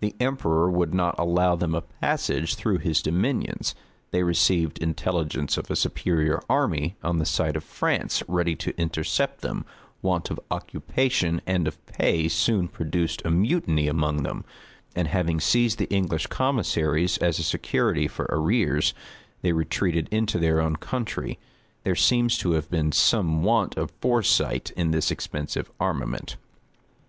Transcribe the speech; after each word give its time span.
The 0.00 0.16
emperor 0.18 0.68
would 0.68 0.92
not 0.92 1.14
allow 1.18 1.54
them 1.54 1.72
a 1.72 1.82
passage 1.82 2.56
through 2.56 2.78
his 2.78 3.00
dominions: 3.00 3.76
they 4.10 4.24
received 4.24 4.78
intelligence 4.78 5.56
of 5.56 5.70
a 5.70 5.76
superior 5.76 6.42
army 6.50 6.96
on 7.04 7.18
the 7.18 7.24
side 7.24 7.54
of 7.54 7.62
France 7.62 8.20
ready 8.26 8.56
to 8.56 8.76
intercept 8.76 9.40
them: 9.40 9.64
want 10.02 10.32
of 10.32 10.40
occupation 10.50 11.40
and 11.46 11.68
of 11.68 11.78
pay 11.86 12.26
soon 12.26 12.66
produced 12.66 13.22
a 13.24 13.30
mutiny 13.30 13.86
among 13.86 14.24
them; 14.24 14.44
and 14.96 15.06
having 15.06 15.38
seized 15.38 15.78
the 15.78 15.88
English 15.94 16.26
commissaries 16.26 17.16
as 17.18 17.38
a 17.38 17.44
security 17.44 18.08
for 18.08 18.26
arrears, 18.30 18.94
they 19.42 19.52
retreated 19.52 20.08
into 20.10 20.40
their 20.40 20.60
own 20.60 20.74
country. 20.74 21.38
There 21.84 21.94
seems 21.94 22.36
to 22.38 22.50
have 22.54 22.68
been 22.68 22.90
some 22.90 23.44
want 23.44 23.76
of 23.76 23.92
foresight 24.00 24.72
in 24.76 24.90
this 24.90 25.12
expensive 25.12 25.70
armament. 25.78 26.34